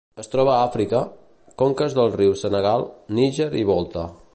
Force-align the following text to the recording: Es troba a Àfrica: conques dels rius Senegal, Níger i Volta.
Es 0.21 0.29
troba 0.35 0.53
a 0.53 0.63
Àfrica: 0.69 1.01
conques 1.63 1.95
dels 1.99 2.17
rius 2.23 2.45
Senegal, 2.47 2.91
Níger 3.21 3.51
i 3.63 3.67
Volta. 3.75 4.13